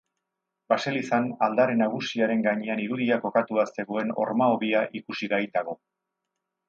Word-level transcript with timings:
Baselizan 0.71 1.27
aldare 1.47 1.75
nagusiaren 1.81 2.41
gainean 2.47 2.81
irudia 2.85 3.19
kokatua 3.27 3.67
zegoen 3.77 4.15
horma-hobia 4.23 4.83
ikusgai 5.01 5.43
dago. 5.61 5.77